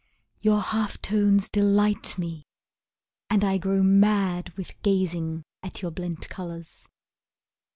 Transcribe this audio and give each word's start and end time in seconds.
Your 0.39 0.61
half 0.61 0.99
tones 0.99 1.47
delight 1.47 2.17
me, 2.17 2.47
And 3.29 3.43
I 3.43 3.59
grow 3.59 3.83
mad 3.83 4.51
with 4.57 4.73
gazing 4.81 5.43
At 5.61 5.83
your 5.83 5.91
blent 5.91 6.27
colours. 6.27 6.87